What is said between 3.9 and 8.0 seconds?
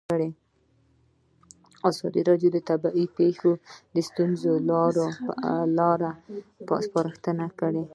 د ستونزو حل لارې سپارښتنې کړي.